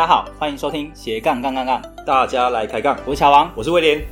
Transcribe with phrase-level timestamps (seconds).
[0.00, 2.98] 大家好，欢迎收听斜杠杠杠杠，大家来开杠。
[3.04, 4.02] 我是乔王，我是威廉。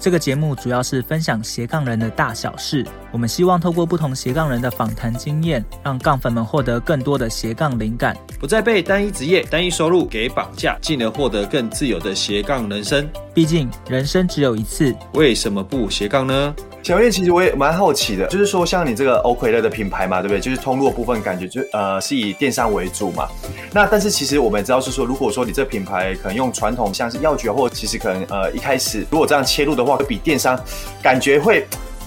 [0.00, 2.84] 这个节目主要是分享斜杠人的大小事。
[3.14, 13.08] 我们希望透过不同斜杠人的访谈经验，让杠粉们获得更多的斜杠灵感，不再被单一职业、单一收入给绑架，进而获得更自由的斜杠人生。
[13.32, 16.52] 毕竟人生只有一次，为什么不斜杠呢？
[16.82, 20.40] 小月，其实我也蛮好奇的，就是说像你这个欧葵乐的品牌嘛，对不对？
[20.40, 23.28] 就是通路的部分，感觉就呃是以电商为主嘛。
[23.72, 30.58] 那但是其实我们也知道是说，如果说你这品牌可能用传统像是药局，或其实可能呃一开始如果这样切入的话，会比电商
[31.00, 31.64] 感觉会。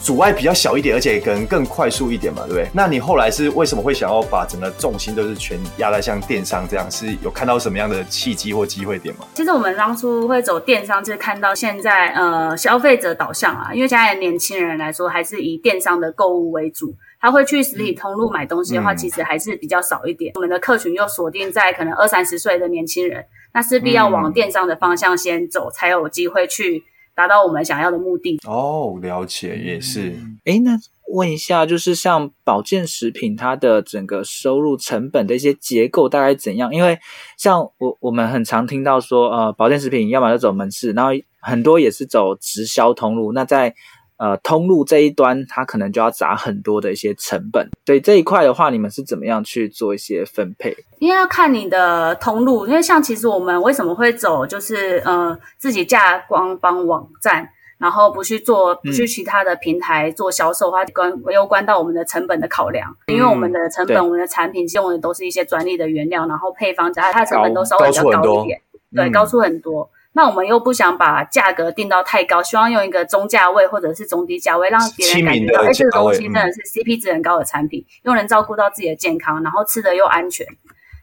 [0.07, 2.69] 阻碍比较小一点，而且可能更快速一点嘛，对不对？
[2.73, 6.89] 那你后来是为什么会想要把整个重心都是全压在像电商这样？
[6.89, 9.25] 是有看到什么样的契机或机会点吗？
[9.33, 20.31] 其实我们当初会走电商，就是看到现在呃消费者导向啊，因为现在的年轻人来说还是以电商的购物为主，他会去实体通路买东西的话，其实还是比较少一点。
[20.31, 26.85] 嗯、我们的客群又锁定在可能二三十岁的年轻人，那势必要往电商的方向先走，嗯、才有机会去。
[27.17, 30.15] 达到我们想要的目的哦，了解也是。
[30.45, 30.77] 哎，那
[31.11, 36.71] 问一下，就是像保健食品，它的整个收入成本的一些结构大概怎样？
[36.71, 36.99] 因为
[37.35, 41.09] 像我我们很常听到说，呃，保健食品要么就走门市，然后
[41.41, 43.33] 很多也是走直销通路。
[43.33, 43.73] 那在
[44.17, 47.69] 呃，通路这一端，它可能就要砸很多的一些成本。
[47.85, 50.75] 所以这一块的话，你们是怎么样去做一些分配？
[50.97, 62.91] 因为要看你的通路，因为像其实我们为什么会走，就是呃自己架官方网站，然后不去做，不去其他的平台做销售的话，关又关到我们的成本的考量。
[63.07, 68.59] 因为我们的成本，我们的产品用的都是一些专利的原料，然后配方加它的成本都稍微比较高一点，
[68.95, 69.87] 对，高出很多。
[70.17, 80.43] 那我们又不想把价格定到太高，希望用一个中价位或者是中低价位，让别人感觉到，哎，这个东西真的是 CP 值很高的产品，又能照顾到自己的健康，然后吃的又安全。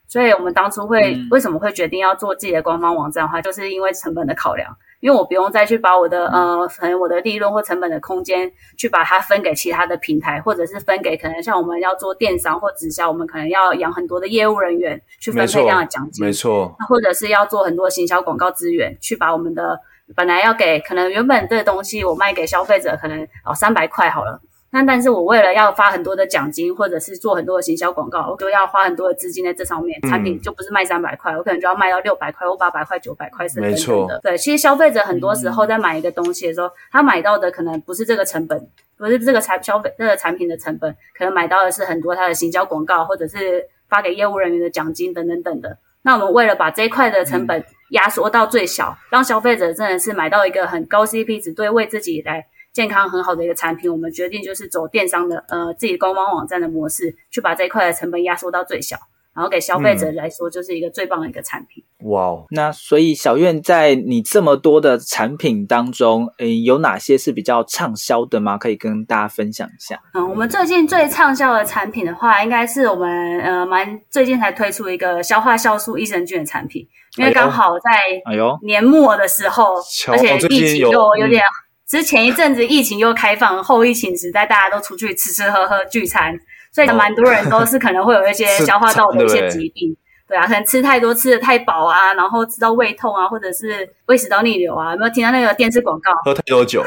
[0.09, 4.77] 所以我们当初会、嗯、为什么会决定要做自己的官方网站的话，就是因为成本的考量。
[5.05, 19.79] 因为我不用再去把我的呃，可能我的利润或成本的空间去把它分给其他的平台，或者是分给可能像我们要做电商或直销，我们可能要养很多的业务人员去分配这样的奖金，没错，或者是要做很多行销广告资源，去把我们的
[20.17, 24.41] 本来要给可能原本这东西我卖给消费者可能哦三百块好了。
[24.75, 30.01] 那但是我为了要发很多的奖金，或者是做很多的行销广告，我就要花很多的资金在这上面。
[30.03, 34.19] 产品就不是卖三百块，我可能就要卖到六百块或八百块、九百块，是没错的。
[34.21, 38.69] 对，其实消费者很多时候在买一个东西的时候，他买到的可能不是这个成本，
[38.99, 45.79] 不是这个产消费这个产品的成本，可能买到的是很多他的行销广告，或者是发给业务人员的奖金等等等的。
[46.03, 52.45] 那我们为了把这一块的成本压缩到最小，让消费者真的是买到一个很高 CP 值，对为自己来。
[52.75, 58.99] 健康很好的一个产品，我们决定就是走电商的呃自己官方网站的模式，去把这一块的成本压缩到最小，
[59.33, 61.85] 然后给消费者来说就是一个最棒的一个产品。
[62.01, 62.47] 哇哦、嗯！
[62.51, 68.59] 那所以小院在你这么多的产品当中，嗯，有哪些是比较畅销的吗？
[68.59, 70.03] 可以跟大家分享一下。
[70.13, 76.85] 嗯，我们最近最畅销的产品的话，应该是我们呃蛮最近才推出一个消化酵素益生菌的产品，
[77.19, 77.91] 因为刚好在
[78.25, 79.77] 哎呦年末的时候，
[80.09, 81.41] 哎、而且疫情又有点。
[81.87, 86.39] 之前一阵子疫情又开放，后疫情时代大家都出去吃吃喝喝聚餐，
[86.73, 89.97] 所以蛮多人都是可能会有一些消化道的一些疾病。
[90.35, 96.11] 对啊，可能吃太多，吃的太饱啊，然后吃到胃痛啊，或者是胃食道逆流啊，有没有听到那个电视广告？
[96.25, 96.83] 喝太多酒。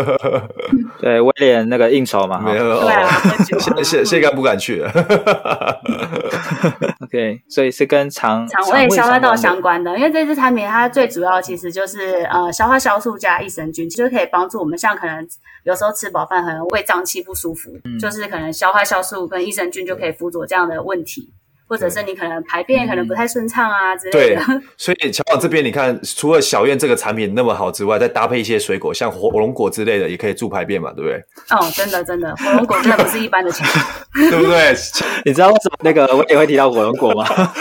[1.00, 2.80] 对，威廉那个应酬嘛，没有。
[2.80, 3.58] 对啊，喝酒。
[3.58, 4.90] 现现现在不敢去了。
[7.00, 15.26] OK，所以是跟肠肠胃消化道相关的，因为这支产品它最主要其实就是呃消化酵素加益生菌，其实可以帮助我们，像可能
[15.64, 21.32] 有时候吃饱饭可能胃胀气不舒服，嗯、就是可能消化酵素跟益生菌就可以辅佐这样的问题。
[21.70, 24.44] 或者是你可能排便可能不太顺畅啊之类的。
[24.44, 31.16] 对，所以乔宝这边你看，除了小燕这个产品那么好之外，再搭配一些水果，像火龙果之类的，也可以助排便嘛，对不对？
[31.50, 33.64] 哦，真的真的，火龙果真的不是一般的产
[34.12, 34.74] 品， 对不对？
[35.24, 37.24] 你知道为什么那个我也会提到火龙果吗？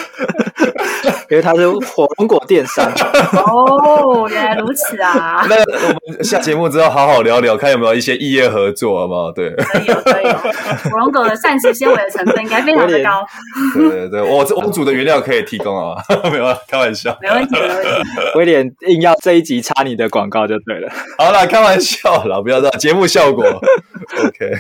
[1.30, 2.86] 因为它是火龙果电商。
[3.34, 5.46] 哦，原来如此啊！
[5.50, 9.32] 那我们下节目之后好好聊聊，看有没有一些异业合作，好不好？
[9.32, 10.34] 对，可以有可以有。
[10.34, 13.24] 火龙果的膳食纤维的成分应该非常的高。
[13.76, 15.96] 对对对，我这我煮的原料可以提供啊，
[16.32, 18.10] 没有开玩笑，没问题没问题。
[18.36, 20.90] 威廉硬要这一集插你的广告就对了。
[21.18, 23.44] 好了，开玩笑啦，不要这样，节目效果。
[24.26, 24.52] OK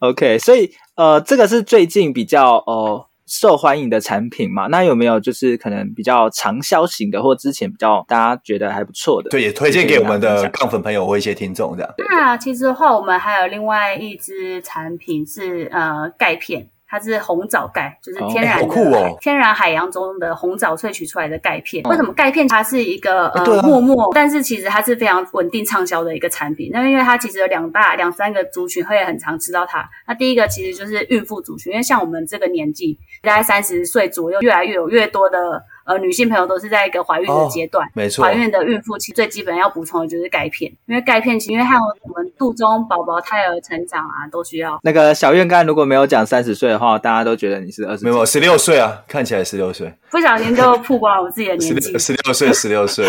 [0.00, 4.66] OK，所以呃，这个是最近比较呃受欢迎的产品嘛。
[4.68, 9.30] 那有没有就是可能比较长销型的，或之前比较大家觉得还不错的？
[9.30, 11.94] 对，也推荐给我们的杠粉朋友或一些听众这样。
[12.10, 16.68] 那其实的话，我们还有另外一支产品是呃钙片。
[16.88, 18.58] 它是红藻钙，就是天然
[19.20, 21.82] 天然海洋中的红藻萃取出来的钙片。
[21.84, 26.70] 为什么钙片它是一个呃默默、啊，但是其实它是非常稳定畅销的一个产品？
[26.72, 29.88] 那因为它其实有两大两三个族群会很常吃到它。
[30.06, 35.62] 那第一个其实就是孕妇族群，因为像我们这个年纪，大概三十岁左右，越来越有越多的。
[35.88, 44.78] 呃，女性朋友都是在一个怀孕的阶段，哦、没错，怀孕的孕妇其实最基本要补充的就是钙片，因为钙片其实因为还有我们肚中宝宝胎儿成长啊，都需要。
[44.82, 53.06] 那个小院刚才如果没有讲三十岁的话，大家都觉得你是二十，没有十六岁啊，看起来十六岁，不小心就曝光了我自己的年纪，十六岁，十六岁，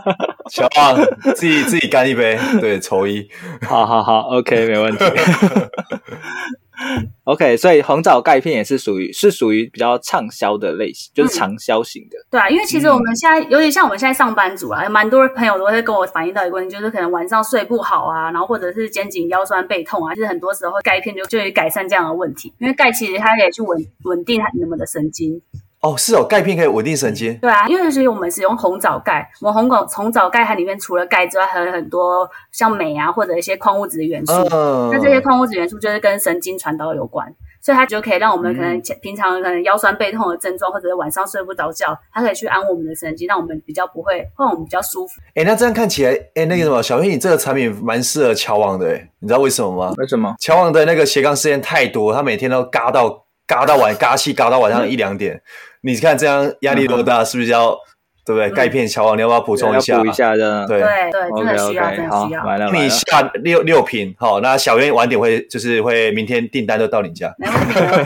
[0.50, 0.96] 小王
[1.34, 3.28] 自己自己干一杯，对，抽一，
[3.68, 5.04] 好好好，OK，没问题。
[7.24, 12.18] OK，所以红枣钙片也是属于是属于比较畅销的类型，就是长销型的。
[12.18, 25.40] 嗯、对啊，因为其实我们现在，尤、嗯、其像我们现在上班族啊，蛮多朋友都会跟我反映到一个问题，就是可能晚上睡不好啊，然后或者是肩颈腰酸背痛啊，就是很多时候钙片就就可以改善这样的问题，因为钙其实它可以去稳稳定你们的神经。
[25.82, 27.36] 哦，是哦，钙片可以稳定神经。
[27.38, 34.32] 对啊，因为其实我们使用红枣钙，我们红枣红枣钙它里面除了钙之外，还有很多像镁啊或者一些矿物质的元素。
[34.52, 34.90] 嗯。
[34.92, 37.26] 那这些矿物质元素就是跟神经传导有关，
[37.60, 45.14] 所以它就可以让我们可能平常可能腰酸背痛的症状，或者是晚上睡不着觉，它可以去安我们的神经，让我们比较不会，让我们比较舒服。
[45.34, 49.92] 哎，那这样看起来，哎，那个什么，小黑，你这个产品蛮适合乔王的，哎，你知道为什么吗？
[49.98, 50.32] 为什么？
[50.38, 55.42] 乔王的那个斜杠时间太多，他每天都嘎到嘎到晚，嘎气嘎到晚上一两点。
[55.82, 57.76] 你看这样压力多大，是不是要？
[58.24, 58.50] 对不对？
[58.50, 59.98] 钙片乔王，你要不要补充一下？
[59.98, 60.66] 补一下的。
[60.66, 62.70] 对对对，真的需要，真的需要。
[62.72, 67.34] 你下六六瓶，好，那小袁晚点会就是会明天订单都到你家。
[67.38, 67.56] 没问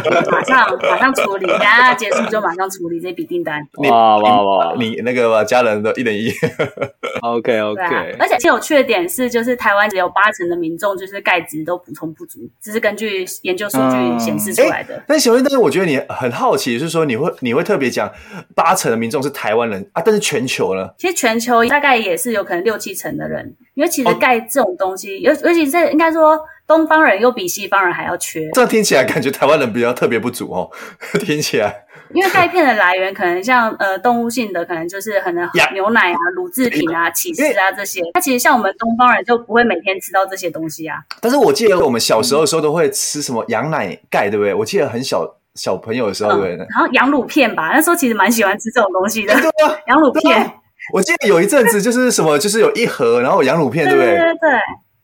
[0.03, 3.61] 题，马上马上处理，等下结束就马上处理这笔订单。
[3.91, 4.75] 哇哇哇！
[4.79, 6.33] 你那个家人的一等一。
[7.21, 8.17] OK OK。
[8.19, 15.03] 而且最有趣的点是，就是台湾只有八成的民众就是钙质都补充不足，这是根据研究数据显示出来的。
[15.07, 18.11] 但小袁，但是我觉得你很好奇，就是说你会你会特别讲
[18.55, 20.03] 八成的民众是台湾人啊。
[20.07, 20.89] 但是全球呢？
[20.97, 28.49] 其实全球大概也是有可能六七成的人，因为其实钙这种东西，尤、哦、尤其是应该说东方人又比西方人还要缺。
[28.53, 30.71] 这样听起来感觉台湾人比较特别不足哦，
[31.27, 31.83] 听起来。
[32.15, 38.01] 因为钙片的来源可能像呃动物性的，可能就是可能牛奶啊、乳制品啊、起司啊这些。
[38.15, 40.99] 它其实像我们东方人就不会每天吃到这些东西啊。
[41.21, 44.55] 但是我记得我们小时候的时候都会吃什么羊奶钙，对不对？
[44.55, 45.37] 我记得很小。
[45.57, 49.35] 小朋友的时候，对、嗯，然后羊乳片吧，那时候其实蛮喜欢吃这种东西的。
[49.35, 50.53] 对啊，羊乳片。
[50.93, 54.15] 我记得有一阵子就是什么，就是有一盒，然后羊乳片，对不对？
[54.15, 54.35] 对对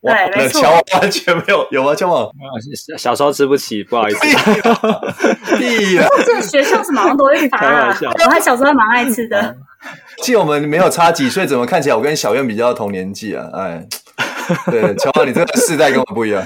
[0.03, 0.61] 对，哇对，没错。
[0.61, 1.95] 乔王完全没有，有吗？
[1.95, 2.31] 乔王？
[2.97, 4.21] 小时候吃不起，不好意思。
[5.57, 6.07] 屁啊！
[6.25, 7.97] 这学校是马上都会发啊。
[8.25, 9.57] 我还小时候还蛮爱吃的。
[10.23, 13.49] 记得我们没有差几岁，怎么看起来我跟小苑比较同年纪啊？
[13.55, 13.85] 哎。
[14.71, 16.43] 对，乔王，你这个世代跟我不一样。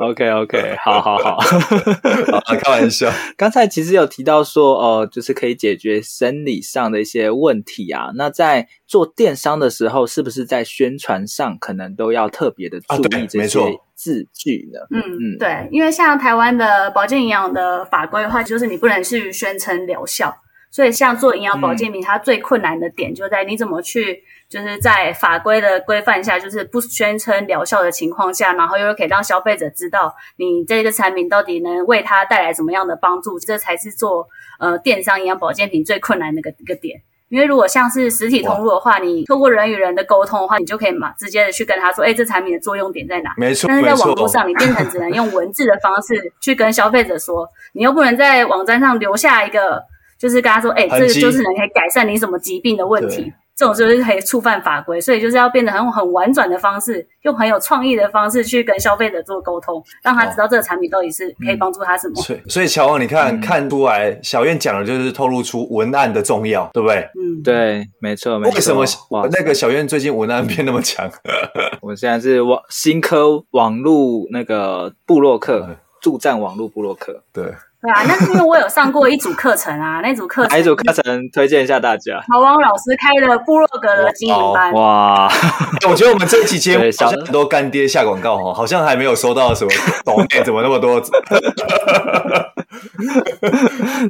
[0.00, 3.10] OK OK，好好好， 好，开玩笑。
[3.36, 8.10] 刚才其实有提到说，呃，就是可以解决生理上的一些问题啊。
[8.16, 13.60] 那在做电商的时候，是不是在宣传上可能都要特别的注意这些
[13.94, 14.80] 字句呢？
[14.90, 20.36] 嗯嗯，对，因为像台湾的保健营养的法规的话，就是你不能去宣称疗效。
[20.68, 34.28] 所以，像做营养保健品，它最困难的点就在你怎么去，就是在法规的规范下，就是不宣称疗效的情况下，然后又可以让消费者知道你这个产品到底能为他带来什么样的帮助，这才是做
[34.60, 37.00] 呃电商营养保健品最困难的一个一个点。
[37.28, 43.34] 因为如果像是实体通路的话，你透过人与人的沟通的话，你就可以嘛直接的去跟他说，哎，这产品的作用点在哪？
[43.36, 49.82] 没错，但是在网络上，你变成只能用文字的方式去跟消费者说，你又不能在网站上留下一个。
[50.18, 62.14] 就是跟他说，哎、欸，这个就是能可以改善你什么疾病的问题，这种就是可以触犯法规，所以就是要变得很很婉转的方式，用很有创意的方式去跟消费者做沟通，让他知道这个产品到底是可以帮助他什么。
[62.20, 67.08] 哦嗯、所以，乔王，你看、嗯、看出来，小苑讲的就是透露出文案的重要，对不对？
[67.18, 68.54] 嗯，对，没错，没错。
[68.78, 71.10] 为什么那个小苑最近文案变那么强？
[71.80, 77.54] 我们现在是网新科网络那个部落客，助战网络部落客，对。
[77.86, 82.20] 对啊，那是因为我有上过一组课程啊，那组课程，哪一组课程推荐一下大家？
[82.26, 84.72] 乔王老师开的部落格的经营班。
[84.72, 85.30] 哇，
[85.88, 89.70] 我觉得我们这期节目好像很多干爹下广告哦，好像还没有收到什么
[90.04, 91.00] 抖内，怎么那么多？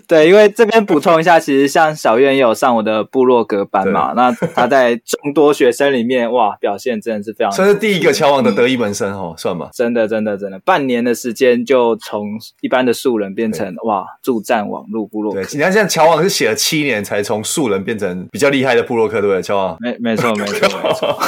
[0.08, 9.68] 对，因为这边补充一下，其实像小院也有上我的部落格班嘛，那他在众多学生里面，哇，表现真的是非常，算是第一个乔王的得意门生哦，算吧？
[9.72, 12.26] 真的，真的，真的，半年的时间就从
[12.60, 15.42] 一般的素人变成哇，助战网络部落客。
[15.42, 19.42] 对，你看现在乔王是写了七年才从素人变成比较厉害的部落客，对不对？
[19.42, 21.18] 乔王，没，没错，没错，没错。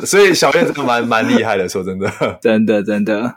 [0.06, 2.10] 所以小苑真的蛮蛮厉害的，说真的，
[2.40, 3.36] 真的，真的。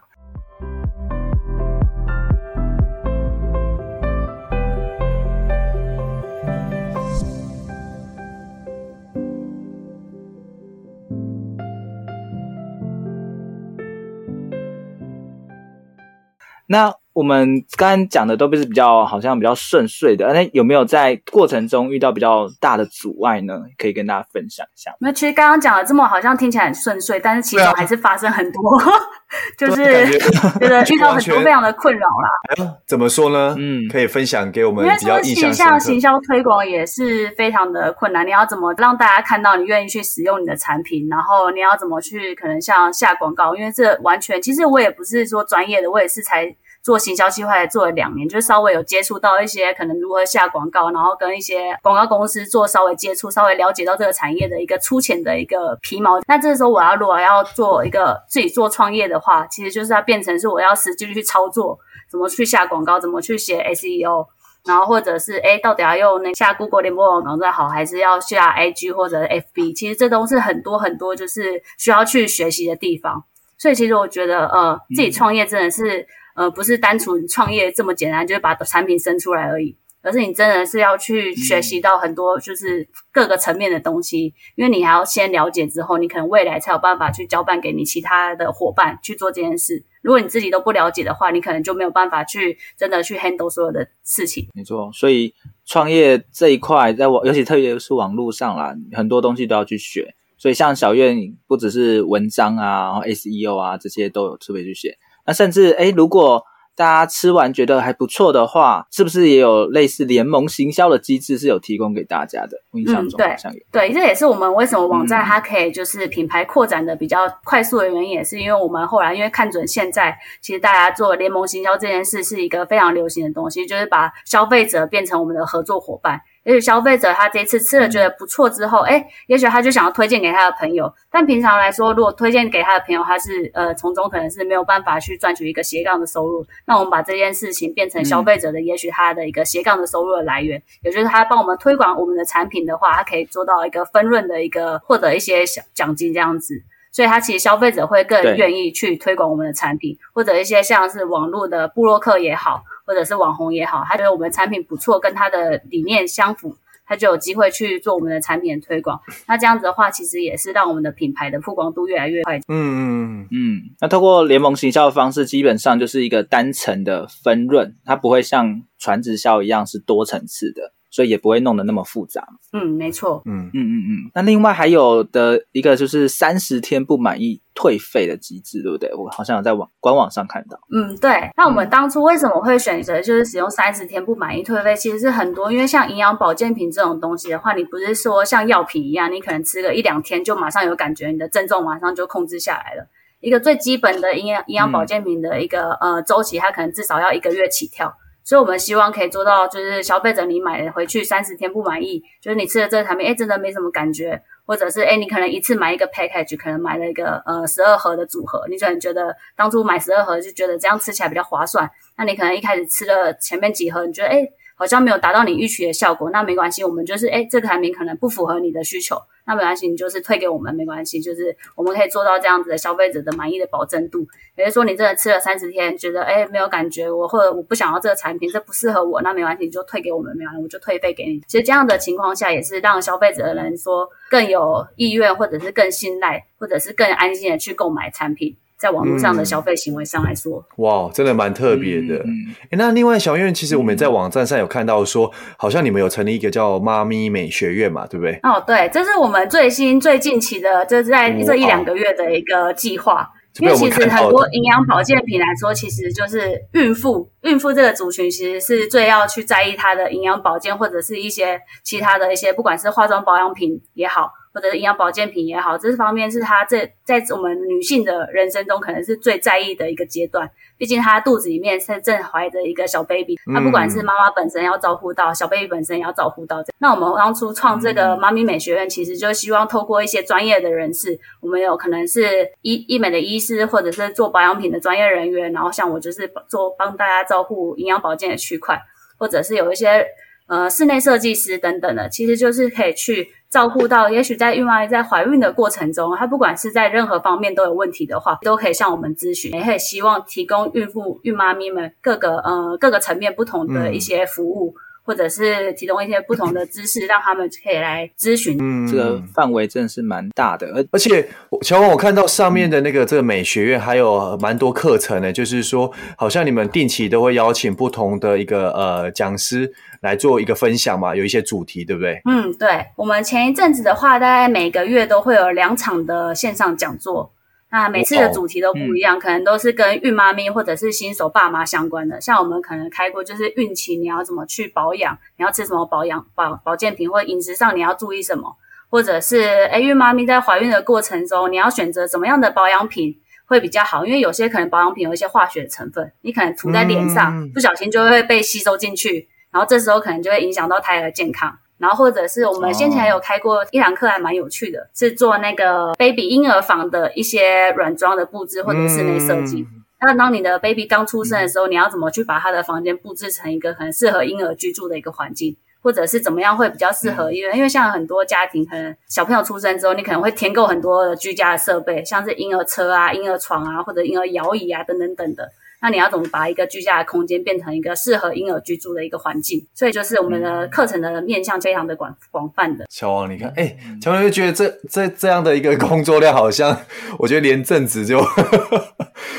[16.66, 23.62] 那我们刚刚讲的都不是比较好像比较顺遂的，那有没有在过程中遇到比较大的阻碍呢？
[23.78, 24.92] 可以跟大家分享一下。
[25.00, 28.86] 那其实刚刚讲的这么好像听起来很顺遂，但是其实还是发生很多，啊、
[29.58, 32.30] 就是觉得遇到很多非常的困扰啦。
[32.58, 33.56] 哎，怎么说呢？
[33.60, 35.72] 嗯，可以分享给我们比较印象深刻。
[35.72, 41.08] 像行销推广也是非常的困难，你要怎么让大家看到你愿意去使用你的产品？
[41.10, 43.56] 然后你要怎么去可能像下广告？
[43.56, 46.56] 因为这完全其实我也不是说专业的，我也是才。
[46.84, 56.20] 做行销计划也做了两年，就是稍微有接触到一些可能如何下广告，然后跟一些广告公司做稍微接触，稍微了解到这个产业的一个粗浅的一个皮毛。
[56.28, 61.80] 那这个时候我要如果要做一个自己做创业的话，其实就是要变成是我要实际去操作，
[62.12, 64.28] 怎么去下广告，怎么去写 SEO，
[64.66, 69.74] 然后或者是诶到底要用那下 Google 联播网网站好，还是要下 IG 或者 FB？
[69.74, 73.24] 其实这都是很多很多就是需要去学习的地方。
[73.58, 76.06] 所以其实我觉得呃自己创业真的是。
[76.36, 89.84] 呃，不是单纯创业这么简单，就是把产品生出来而已，而是你真的是要去学习到很多，就是各个层面的东西，因为你还要先了解之后，你可能未来才有办法去交办给你其他的伙伴去做这件事。
[90.02, 94.50] 如果你自己都不了解的话，你可能就没有办法去真的去 handle 所有的事情。
[94.54, 95.34] 没错，所以
[95.66, 100.14] 创业这一块，在网，尤其特别是网络上啦，很多东西都要去学。
[100.38, 101.16] 所以像小月，
[101.48, 104.98] 不只是文章啊，然后 SEO 啊这些都有特别去学。
[105.26, 106.44] 那甚至诶，如果
[106.76, 112.58] 大家吃完觉得还不错的话，是不是也有类似联盟行销的机制是有提供给大家的？
[112.72, 113.60] 我印象中好像有。
[113.72, 126.22] 对，这也是我们为什么网站它可以就是品牌扩展的比较快速的原因，也是因为我们后来因为看准现在其实大家做联盟行销这件事是一个非常流行的东西，就是把消费者变成我们的合作伙伴。
[126.44, 130.94] 也许消费者他这一次吃了觉得不错之后，哎、嗯，也许他就想要推荐给他的朋友。
[131.10, 136.46] 但平常来说，如果推荐给他的朋友，他是呃从中可能是没有办法去赚取一个斜杠的收入。
[136.66, 146.62] 那我们把这件事情变成消费者的，也许他的一个斜杠的收入的来源，嗯、也就是他帮我们推广我们的产品的话，他可以做到一个分润的一个获得一些小奖金这样子。
[146.92, 152.64] 所以，他其实消费者会更愿意去推广我们的产品，或者一些像是网络的布洛克也好。
[152.86, 159.00] 或者是网红也好，他觉得我们产品不错，跟他的理念相符，他就有机会去做我们的产品的推广。
[159.28, 162.38] 那这样子的话，其实也是让我们的品牌的曝光度越来越快。
[162.40, 163.62] 嗯嗯嗯。
[163.80, 170.74] 那透过联盟行销的方式，基本上就是一个单层的分润，它不会像传直销一样是多层次的。
[170.94, 172.24] 所以也不会弄得那么复杂。
[172.52, 173.24] 嗯，没错。
[173.26, 174.12] 嗯嗯嗯嗯。
[174.14, 178.94] 那另外还有的一个就是三十天不满意退费的机制，对不对？
[178.94, 180.60] 我好像有在网官网上看到。
[180.72, 181.32] 嗯，对。
[181.36, 184.76] 那我们当初为什么会选择就是使用三十天不满意退费？
[184.76, 192.88] 其实是很多，因为像营养保健品这种东西的话，你不是说像药品一样，你可能吃个一两天就马上有感觉，你的症状马上就控制下来了。
[193.20, 197.92] 一个最基本的营养营养保健品的一个、嗯、呃周期，它可能至少要一个月起跳。
[198.24, 214.28] 所以，我们希望可以做到，就是消费者你买回去三十天不满意，就是你吃了这个产品，哎，真的没什么感觉，或者是哎，你可能一次买一个 package，可能买了一个呃十二盒的组合，你可能觉得当初买十二盒就觉得这样吃起来比较划算，那你可能一开始吃了前面几盒，你觉得哎。
[214.56, 218.96] 好像没有达到你预期的效果，那没关系，我们就是诶这个产品可能不符合你的需求，
[219.26, 224.06] 那没关系，你就是退给我们没关系，就是我们可以做到这样子的消费者的满意的保证度。
[224.36, 231.20] 也就是说，你真的吃了三十天，觉得诶没有感觉，我或者我不想要这个产品，这不适合我，那没关系，你就退给我们，没关系，我就退费给你。
[231.28, 238.36] 其实这样的情况下，也是让消费者的人说更有意愿，或者是更信赖，或者是更安心的去购买产品。
[238.64, 241.96] 在网络上的消费行为上来说，嗯、哇，真的蛮特别的。
[241.96, 248.18] 嗯欸、那另外，小院其实我们在网站上有看到说，好像你们有成立一个叫“妈咪美学院”嘛，对不对？
[248.24, 253.10] 哦，对，这是我们最新、最近期的，这是在这一两个月的一个计划。
[253.40, 264.12] 因为其实很多营养保健品来说，其实就是孕妇，孕妇这个族群其实是最要去在意它的营养保健，或者是一些其他的一些，不管是化妆保养品也好。
[264.34, 270.30] 或者是营养保健品也好，这方面是她这在我们女性的人生中可能是最在意的一个阶段。
[270.58, 276.44] 毕竟她肚子里面是正怀着一个小 baby，她不管是妈妈本身要照顾到，小 baby 本身也要照顾到。
[276.60, 288.60] 那我们当初创这个妈咪美学院，其实就希望透过一些专业的人士，我们有可能是医医美的医师，或者是做保养品的专业人员，然后像我就是做帮大家照顾营养保健的区块，
[288.98, 289.86] 或者是有一些。
[290.34, 304.56] 呃，室内设计师等等的，其实就是可以去照顾到，也许在孕妈在怀孕的过程中，她不管是在任何方面都有问题的话，都可以向我们咨询，也可以希望提供孕妇、孕妈咪们各个呃各个层面不同的一些服务。
[304.58, 308.38] 嗯或者是提供一些不同的知识，让他们可以来咨询。
[308.42, 311.08] 嗯，这个范围真的是蛮大的，而而且
[311.42, 322.02] 乔文，我看到上面的那个这个美学院还有蛮多课程的，就是说好像你们定期都会邀请不同的一个呃讲师来做一个分享嘛，有一些主题，对不对？
[322.06, 322.66] 嗯，对。
[322.76, 327.13] 我们前一阵子的话，大概每个月都会有两场的线上讲座。
[327.54, 332.02] 那每次的主题都不一样，哦嗯、可能都是跟孕妈咪或者是新手爸妈相关的。
[332.02, 338.36] 像我们可能开过，就是孕期你要怎么去保养，你要吃什么保养保保健品，或饮食上你要注意什么，
[338.72, 343.86] 或者是哎孕妈咪在怀孕的过程中，你要选择什么样的保养品会比较好？
[343.86, 351.38] 因为有些可能保养品有一些化学成分，你可能涂在脸上，嗯、不小心就会被吸收进去，然后这时候可能就会影响到胎儿的健康。
[351.64, 359.48] 然后或者是我们先前有开过一堂课，还蛮有趣的，是做那个 baby 婴儿房的一些软装的布置或者室内设计。
[359.80, 367.10] 那当你的 baby 刚出生的时候，你要怎么去把他的房间布置成一个很适合婴儿居住的一个环境，或者是怎么样会比较适合？
[367.10, 375.32] 因为因为像很多家庭，可能小朋友出生之后，你可能会添购很多的居家的设备，像是婴儿车啊、婴儿床啊，或者婴儿摇椅啊等等等等的。
[375.64, 379.48] 那你要怎么把一个居家的空间变成一个适合婴儿居住的一个环境？
[379.54, 382.66] 所以就是我们的课程的面向非常的广广泛的。
[382.70, 386.56] 乔王，你看，哎、欸，乔王就觉得这这这样的一个工作量，好像
[387.00, 388.06] 我觉得连正职就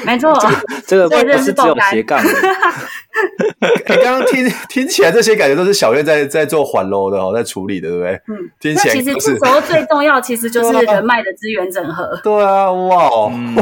[0.05, 0.51] 没错 错，
[0.87, 2.23] 这个不是只有斜杠。
[3.89, 8.13] 你刚刚听听起来，这些感觉都是小月在在做环喽的哦，在处理的，对不对？
[8.29, 12.21] 嗯，听起来、就是、其实这时候最重要，其实就是 人脉的资源整合。
[12.23, 13.33] 对啊，哇哦。
[13.33, 13.55] 嗯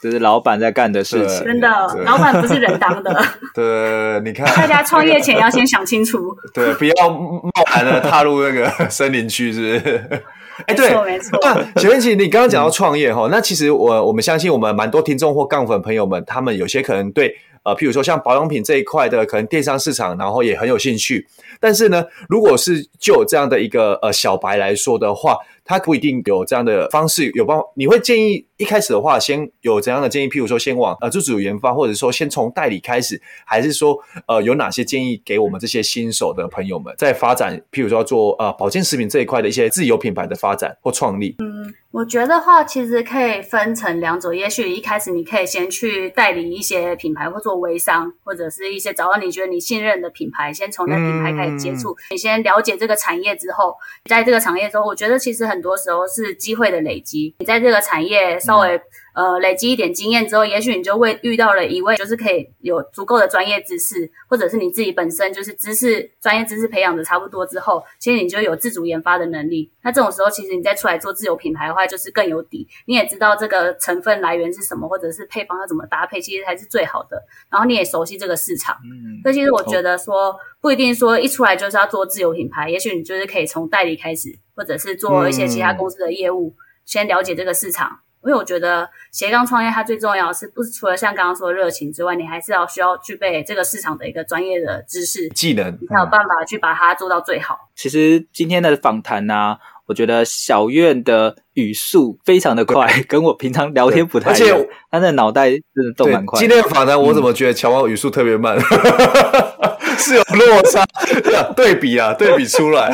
[0.00, 1.68] 这是老板在干的事情，真的，
[2.04, 3.24] 老板不是人当的。
[3.54, 6.36] 对，你看，大家创业前要先想清楚。
[6.54, 10.22] 对，不要贸然的踏入那个 森林区，是不是？
[10.66, 11.38] 哎，对，没错。
[11.42, 21.26] 那请问，其实你刚刚讲到创业哈，嗯、那其实我我们相信，我们蛮多听众或杠粉朋友们，他们有些可能对呃，譬如说像保养品这一块的，可能电商市场，然后也很有兴趣。
[21.60, 27.64] 但是呢，如果是就这样的一个呃小白来说的话，他不一定有这样的方式有办法。
[27.74, 30.28] 你会建议一开始的话，先有怎样的建议？
[30.28, 37.60] 譬如说，先往呃自主研发，或者说先从代理开始，还是说呃有哪些建议给我们这些新手的朋友们在发展？
[37.70, 41.36] 譬如说做呃保健食品这一块的一些自有品牌的发展或创立？
[41.38, 44.34] 嗯，我觉得话其实可以分成两种。
[44.34, 51.90] 也许一开始你可以先去代理一些品牌，或做微商，或者是一些找到你觉得你信任的品牌，先从那品牌开始接触。
[51.90, 55.58] 嗯、你先了解这个产业之后，在这个产业中，我觉得其实很。
[55.58, 58.80] 很多时候是机会的累积，你在这个产业稍微。
[59.14, 69.72] 呃，累积一点经验之后，也许你就会遇到了一位，就是可以有足够的专业知识，或者是你自己本身就是知识专业知识培养的差不多之后，其实你就有自主研发的能力。
[69.82, 72.68] 那这种时候，其实你再出来做自有品牌的话，就是更有底。
[72.86, 77.20] 你也知道这个成分来源是什么，或者是配方要怎么搭配，其实才是最好的。
[77.50, 87.98] 然后你也熟悉这个市场，嗯，所以其实我觉得说不一定说一出来就是要做自有品牌，也许你就是可以从代理开始，或者是做一些其他公司的业务，嗯、先了解这个市场。
[88.24, 97.70] 因为我觉得斜杠创业，它最重要的是不是除了像刚刚说的热情之外，你还是要需要具备这个市场的一个专业的知识、技能，你才有办法去把它做到最好。
[97.74, 106.38] 其实今天的访谈呢、啊，我觉得小院的语速非常的快， 跟我平常聊天不太一样，而且他的脑袋真的动蛮快。
[106.40, 108.58] 今天的访谈我怎么觉得乔王语速特别慢？
[108.58, 110.84] 嗯、 是有落差，
[111.56, 112.92] 对比啊，对比出来。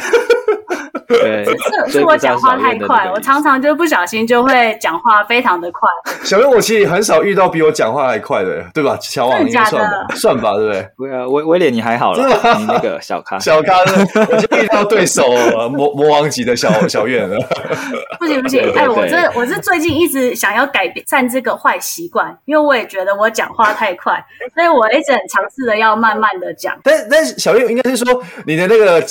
[1.08, 5.80] 对，是是我讲话太快，我常常就不小心就会讲话非常的快。
[6.22, 8.96] 小月，我其实很少遇到比我讲话还快的，对吧？
[9.00, 10.88] 乔王应该算吧， 算吧，对不对？
[10.98, 13.78] 对啊，威威廉你还好了，你那个小咖，小咖，
[14.30, 15.28] 我就遇到对手
[15.70, 17.38] 魔魔王级的小小月了。
[18.18, 26.74] 不行不行，哎，我这我是最近一直想要改变善这个坏习惯，因为我也觉得我讲话太快，所以我一直很尝试的要慢慢的讲。
[26.82, 29.04] 但但是小月应该是说你的那个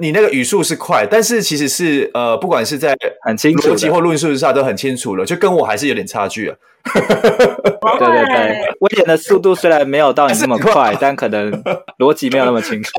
[0.00, 1.27] 你那个语速是快，但是。
[1.42, 6.56] 其实是呃，不管是在很清楚逻辑或论述上都很清楚了，就跟我还是有点差距啊。
[6.88, 11.50] 对对对，威廉的速度虽然没有到你那么快， 但可能
[11.98, 12.90] 逻辑没有那么清楚。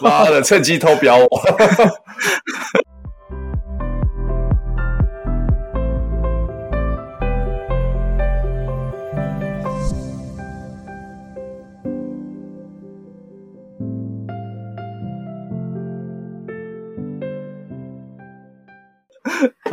[0.00, 1.28] 妈的，趁机偷瞄我。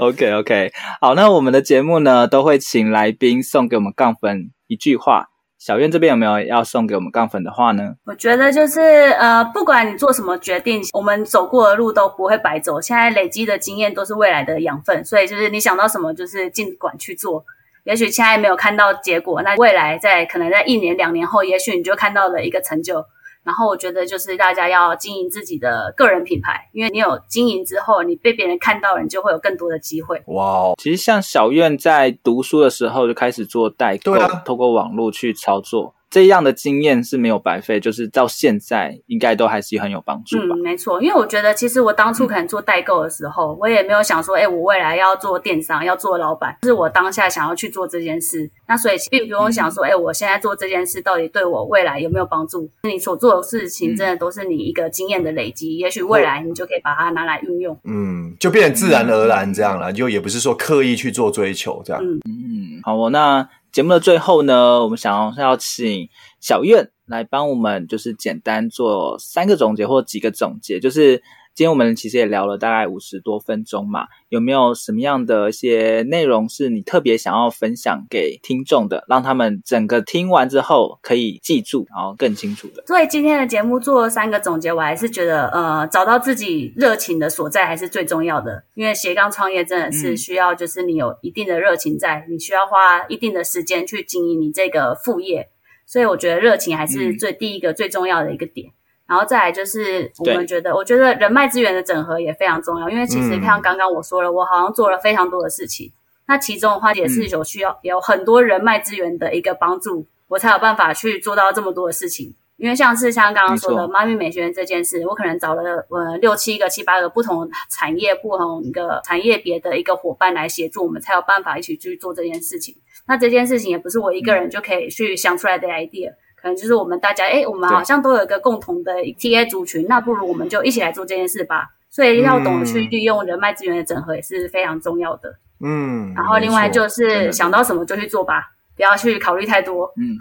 [0.02, 5.28] OK OK，好，那我们的节目呢，都会请来宾送给我们杠粉一句话。
[5.60, 7.94] 小苑这边有没有要送给我们杠粉的话呢？
[8.08, 12.82] 我觉得就是呃，不管你做什么决定，我们走过的路都不会白走。
[12.82, 17.46] 现在累积的经验都是未来的养分，所以就是你想到什么，就是尽管去做。
[17.84, 23.06] 也许现在没有看到结果，那未来在可能在一年两年后，也许你就看到了一个成就。
[23.44, 30.22] 然后我觉得就是大家要经营自己的个人品牌，因为你有经营之后，你被别人看到了，你就会有更多的机会。
[30.28, 30.76] 哇哦！
[30.78, 35.96] 其实像小院在读书的时候就开始做代购，对啊，透过网络去操作。
[36.12, 40.56] 这样的经验是没有白费，就是到现在应该都还是很有帮助吧。
[40.58, 48.52] 嗯，没错，因为我觉得其实我当初可能做代购的时候，嗯、我也没有想说，哎，我未来要做电商，要做老板，就是我当下想要去做这件事。
[48.68, 52.70] 那所以并不用想说，哎，我现在做这件事到底对我未来有没有帮助？
[52.84, 57.80] 你所做的事情真的都是你一个经验的累积，嗯、也许未来你就可以把它拿来运用。
[57.86, 62.04] 嗯，就变成自然而然这样了，就也不是说刻意去做追求这样。
[62.04, 63.48] 嗯嗯，好，我那。
[63.72, 71.24] 节目的最后呢，我们想要请小院来帮我们，就是简单做三个总结或几个总结，就是。
[71.54, 82.84] 今天我们其实也聊了大概五十多分钟嘛，有没有什么样的一些内容是你特别想要分享给听众的，让他们整个听完之后可以记住，然后更清楚的？
[82.88, 95.50] 所以今天的节目做了三个总结，我还是觉得，呃，找到自己热情的所在还是最重要的，因为斜杠创业真的是需要，就是你有一定的热情在，嗯、你需要花一定的时间去经营你这个副业，
[95.86, 98.72] 所以我觉得热情还是最、嗯、第一个最重要的一个点。
[99.12, 105.92] 然后再来就是，我们觉得，我觉得人脉资源的整合也非常重要，因为其实像刚刚我说了，嗯、我好像做了非常多的事情，
[106.28, 112.34] 那其中的话也是有需要有很多人脉资源的一个帮助，我才有办法去做到这么多的事情。
[112.56, 122.78] 因为像是像刚刚说的妈咪美学院这件事，我可能找了呃六七个、七八个不同产业、不同一个产业别的一个伙伴来协助我们，才有办法一起去做这件事情。
[123.08, 126.14] 那这件事情也不是我一个人就可以去想出来的 idea。
[126.42, 131.68] 可能就是我们大家，哎，我们好像都有一个共同的 TA 族群，那不如我们就一起来做这件事吧。
[131.90, 135.36] 所以要懂得去利用人脉资源的整合也是非常重要的。
[135.62, 139.92] 嗯，然后另外就是想到什么就去做吧，不要去考虑太多。
[139.98, 140.16] 嗯，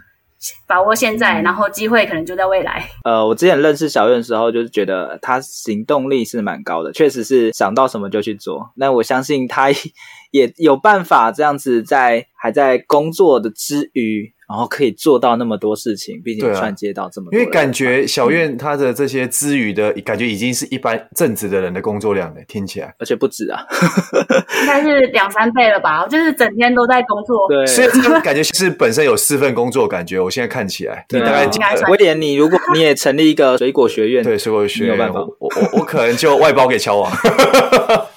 [0.67, 2.85] 把握现在，然后机会可能就在未来。
[3.05, 8.73] 呃，我之前认识小苑的时候，就是觉得他行动力是蛮高的，确实是想到什么就去做。
[8.75, 9.69] 那我相信他
[10.33, 14.35] 也有办法这样子，在还在工作的之余。
[14.51, 23.61] 然后可以做到那么多事情，并且串接到这么多，因为感觉小院他的这些之余的感觉已经是一般正职的人的工作量了，听起来，而且不止啊，
[24.63, 26.05] 应该是两三倍了吧？
[26.09, 31.47] 就是整天都在工作，对，所以这个感觉是本身有四份工作，感觉我现在看起来，对，大概
[31.89, 37.09] 威廉，你如果你也成立一个水果学院，对，水果学院有办法，我我我可能就外包给乔王。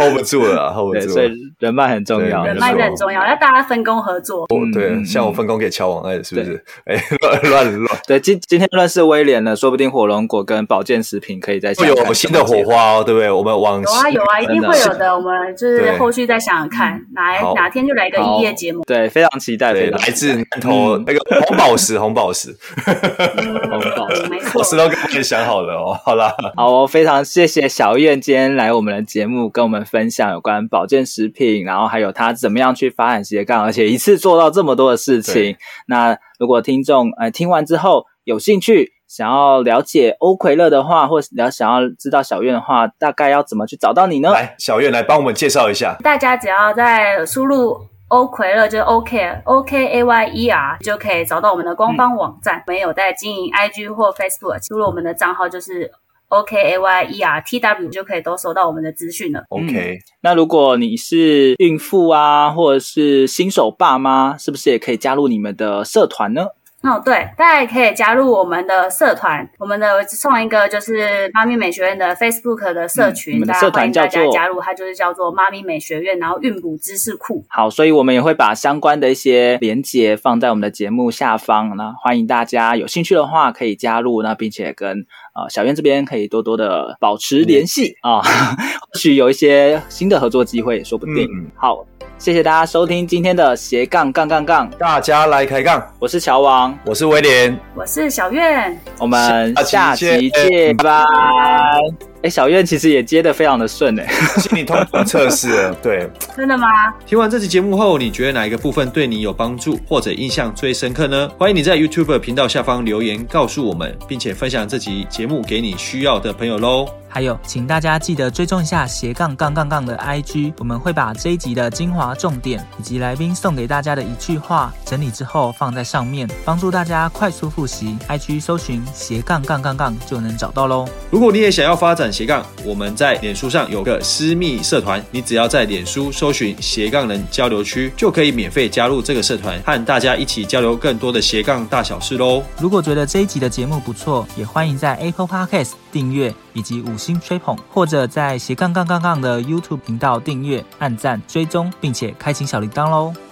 [0.00, 1.12] hold 不住了，hold 不住了。
[1.12, 4.44] 所以人脉很重要，人脉很重要，要大家分工合作。
[4.44, 6.62] 哦，对，像我分工给乔王，哎，是不是？
[6.84, 8.00] 哎， 乱乱乱。
[8.06, 13.30] 对，今今天认识威廉了，说不定火龙果跟保健食品可以再会有新的火花哦，对不对？
[13.30, 15.14] 我们往有啊有啊，一定会有的。
[15.14, 18.82] 我们就是后续再想想看，哪哪天就来一个异业节目。
[18.86, 19.72] 对，非常期待。
[19.72, 25.98] 对，来自南投那个红宝石，红宝石，红宝石，没错， 我石头哥已经想好了哦。
[26.04, 35.56] 好啦，好哦，非常谢谢小燕今天来我们的节目，跟我们分享有关保健食品，然后还有他怎么样去发展斜杠，而且一次做到这么多的事情。
[35.86, 44.30] 那如果听众呃听完之后有兴趣，想要了解欧奎乐的话，或者想要知道小苑的话，大概要怎么去找到你呢？
[44.30, 45.96] 来，小苑来帮我们介绍一下。
[46.04, 47.76] 大家只要在输入
[48.08, 52.62] 欧魁乐，就是 OK OK A Y E R，就可以找到我们的官方网站。
[52.66, 55.90] 没、嗯、有在经营 IG 或 Facebook，输入我们的账号就是。
[56.30, 59.44] O K A Y E R T W 就可以都收到我们的资讯了。
[59.48, 66.46] OK，那如果你是孕妇啊，或者是新手爸妈，是不是也可以加入你们的社团呢？
[66.82, 77.44] 哦，对，大家也可以加入我们的社团，我们的送一个就是妈咪美学院的 Facebook 的社群，嗯、我们的社团叫做加入，它就是叫做妈咪美学院，然后孕哺知识库。
[77.50, 88.22] 好，所以我们也会把相关的一些连接放在我们的节目下方，那欢迎大家有兴趣的话可以加入，那并且跟呃小燕这边可以多多的保持联系啊，
[88.90, 91.24] 或许有一些新的合作机会也说不定。
[91.24, 91.84] 嗯、好。
[92.20, 95.82] 谢谢大家收听今天的斜杠杠杠杠，大家来开杠。
[95.98, 102.09] 我是乔王，我是威廉，我是小月，我们下期见，拜拜。
[102.22, 104.06] 哎，小苑其实也接的非常的顺哎，
[104.36, 106.06] 心理通过测试了，对，
[106.36, 106.68] 真的吗？
[107.06, 111.30] 听完这期节目后，你觉得哪一个部分对你有帮助，或者印象最深刻呢？
[111.38, 116.86] 欢迎你在 YouTube 频道下方留言告诉我们，并且分享这期节目给你需要的朋友喽。
[117.12, 127.96] 还有，请大家记得追踪一下斜杠杠杠杠的 IG，我们会把这一集的精华重点以及来宾送给大家的一句话整理之后放在上面，帮助大家快速复习。
[128.08, 130.86] IG 搜寻斜杠杠杠杠就能找到喽。
[131.10, 142.42] 如果你也想要发展斜杠，我们在脸书上有个私密社团，你只要在脸书搜寻斜杠人交流区，就可以免费加入这个社团，和大家一起交流更多的斜杠大小事喽。
[142.58, 153.29] 如果觉得这一集的节目不错，也欢迎在 Apple Podcast 订阅以及五星吹捧，或者在斜杠杠杠杠的 YouTube 频道订阅、按赞、追踪，并且开启小铃铛喽。